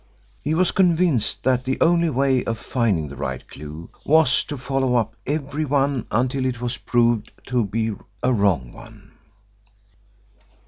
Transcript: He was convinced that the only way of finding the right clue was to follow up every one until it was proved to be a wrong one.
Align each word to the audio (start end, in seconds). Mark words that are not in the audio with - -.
He 0.41 0.55
was 0.55 0.71
convinced 0.71 1.43
that 1.43 1.63
the 1.63 1.79
only 1.79 2.09
way 2.09 2.43
of 2.43 2.57
finding 2.57 3.07
the 3.07 3.15
right 3.15 3.47
clue 3.47 3.91
was 4.03 4.43
to 4.45 4.57
follow 4.57 4.95
up 4.95 5.15
every 5.27 5.63
one 5.63 6.07
until 6.09 6.43
it 6.47 6.59
was 6.59 6.77
proved 6.79 7.31
to 7.45 7.65
be 7.65 7.93
a 8.23 8.33
wrong 8.33 8.73
one. 8.73 9.11